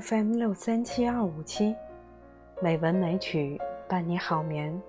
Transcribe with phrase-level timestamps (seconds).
[0.00, 1.72] FM 六三七二五七，
[2.60, 4.82] 美文美曲伴你好眠。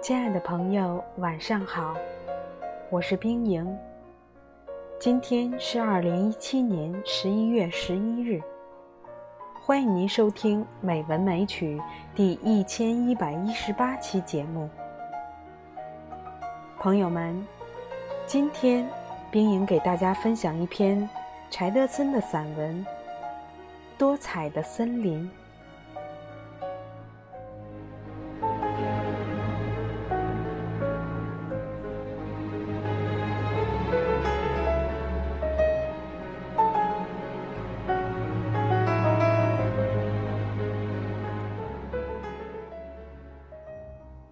[0.00, 1.96] 亲爱的朋友，晚上好，
[2.90, 3.76] 我是冰莹。
[5.00, 8.40] 今天是二零一七年十一月十一日，
[9.60, 11.76] 欢迎您收听《美文美曲》
[12.14, 14.70] 第一千一百一十八期节目。
[16.78, 17.44] 朋友们，
[18.28, 18.88] 今天
[19.28, 21.10] 冰莹给大家分享一篇
[21.50, 22.86] 柴德森的散文。
[24.02, 25.30] 多彩的森林，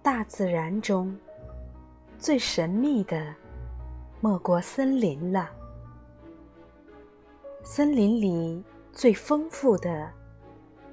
[0.03, 1.17] 大自然中
[2.19, 3.33] 最神秘的，
[4.19, 5.49] 莫过森林了。
[7.63, 8.61] 森林里。
[8.93, 10.11] 最丰富的，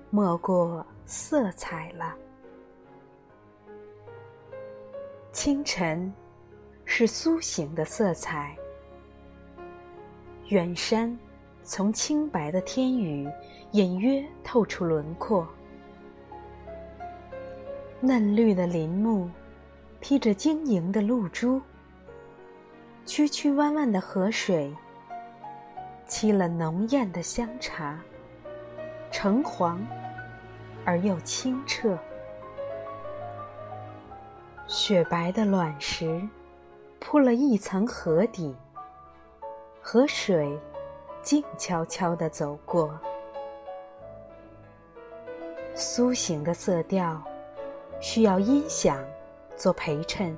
[0.09, 2.15] 莫过色彩了。
[5.33, 6.13] 清晨
[6.85, 8.57] 是苏醒的色彩，
[10.49, 11.17] 远山
[11.63, 13.29] 从清白的天宇
[13.73, 15.47] 隐约透出轮廓，
[18.01, 19.29] 嫩绿的林木
[20.01, 21.61] 披着晶莹的露珠，
[23.05, 24.73] 曲曲弯弯的河水。
[26.09, 28.01] 沏了浓艳的香茶，
[29.11, 29.79] 橙黄
[30.85, 31.99] 而又清澈。
[34.67, 36.27] 雪白的卵石
[36.99, 38.57] 铺了一层河底，
[39.83, 40.59] 河水
[41.23, 42.99] 静悄悄地走过。
[45.75, 47.23] 苏醒的色调
[48.01, 49.05] 需要音响
[49.57, 50.37] 做陪衬，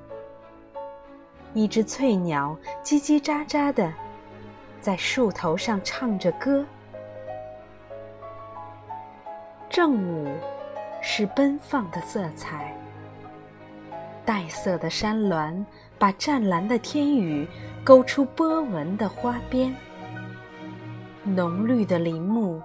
[1.53, 3.91] 一只翠鸟叽叽喳喳的。
[4.81, 6.65] 在树头上唱着歌。
[9.69, 10.27] 正午
[11.01, 12.75] 是奔放的色彩，
[14.25, 15.65] 带色的山峦
[15.97, 17.47] 把湛蓝的天宇
[17.83, 19.73] 勾出波纹的花边。
[21.23, 22.59] 浓绿的林木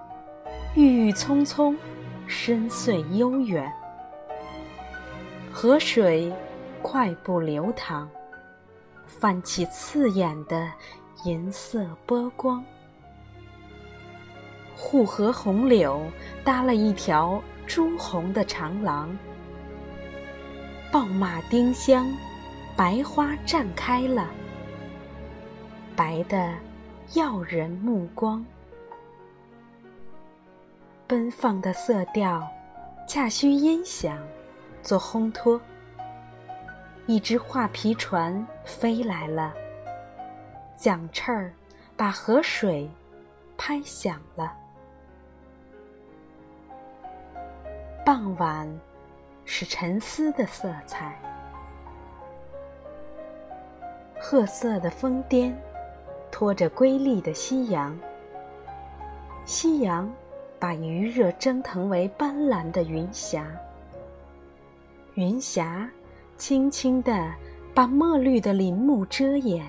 [0.75, 1.77] 郁郁葱葱，
[2.25, 3.71] 深邃悠远。
[5.51, 6.33] 河水
[6.81, 8.09] 快步流淌，
[9.05, 10.67] 泛起刺眼的。
[11.23, 12.63] 银色波光，
[14.75, 16.05] 护河红柳
[16.43, 19.17] 搭了一条朱红的长廊，
[20.91, 22.07] 爆马丁香，
[22.75, 24.29] 白花绽开了，
[25.95, 26.53] 白的
[27.13, 28.45] 耀人目光。
[31.07, 32.47] 奔放的色调，
[33.07, 34.17] 恰需音响
[34.83, 35.59] 做烘托。
[37.07, 39.53] 一只画皮船飞来了。
[40.77, 41.51] 桨翅儿
[41.97, 42.87] 把河水
[43.57, 44.53] 拍响了。
[48.05, 48.69] 傍晚
[49.43, 51.19] 是沉思的色彩，
[54.19, 55.57] 褐色的峰巅
[56.31, 57.97] 拖着瑰丽的夕阳，
[59.45, 60.07] 夕阳
[60.59, 63.47] 把余热蒸腾为斑斓的云霞，
[65.15, 65.89] 云霞
[66.37, 67.33] 轻轻地
[67.73, 69.65] 把墨绿的林木遮掩。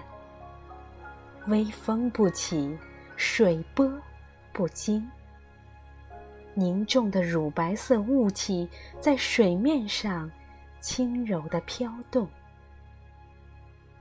[1.49, 2.77] 微风不起，
[3.17, 3.91] 水波
[4.53, 5.07] 不惊。
[6.55, 8.69] 凝重的乳白色雾气
[9.01, 10.31] 在水面上
[10.81, 12.29] 轻柔地飘动。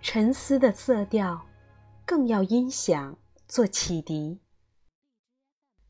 [0.02, 1.40] 沉思的色调，
[2.06, 3.16] 更要音响
[3.48, 4.40] 做启迪。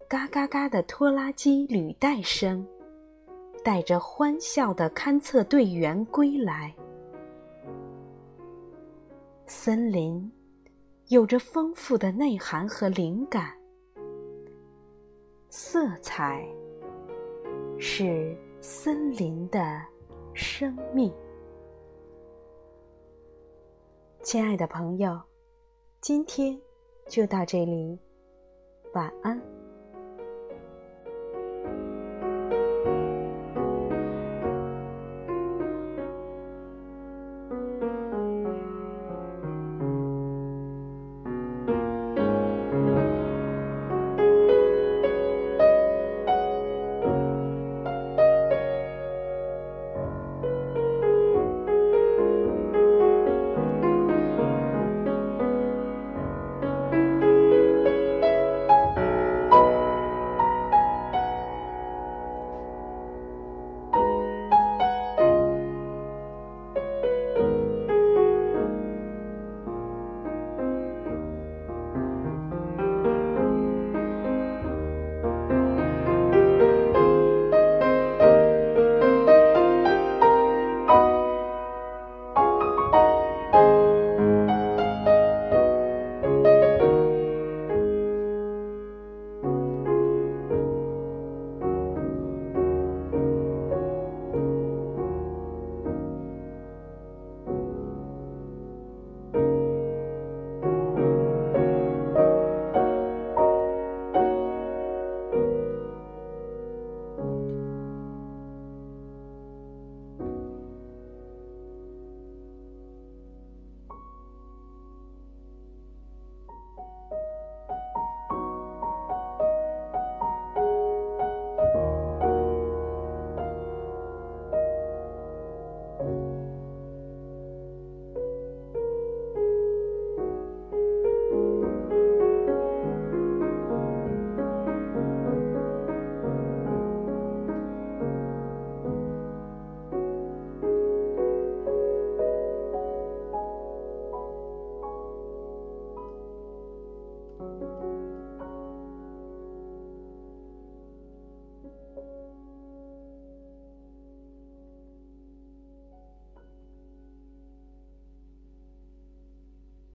[0.08, 2.66] 嘎嘎嘎的拖拉机履带声，
[3.64, 6.74] 带着欢笑的勘测队员归来。
[9.46, 10.32] 森林。
[11.10, 13.58] 有着丰富的内涵和灵感，
[15.50, 16.46] 色彩
[17.80, 19.82] 是森林的
[20.34, 21.14] 生命。
[24.22, 25.18] 亲爱的朋友，
[26.02, 26.60] 今天
[27.08, 27.98] 就到这里，
[28.94, 29.57] 晚安。